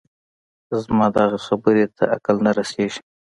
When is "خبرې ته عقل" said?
1.47-2.35